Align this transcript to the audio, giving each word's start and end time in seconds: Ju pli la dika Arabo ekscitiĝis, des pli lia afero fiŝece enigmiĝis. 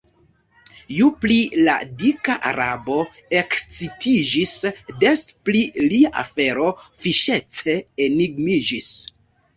Ju 0.99 1.07
pli 1.25 1.35
la 1.67 1.73
dika 2.03 2.37
Arabo 2.51 2.97
ekscitiĝis, 3.41 4.55
des 5.05 5.23
pli 5.49 5.61
lia 5.93 6.13
afero 6.25 6.73
fiŝece 7.05 7.77
enigmiĝis. 8.09 8.91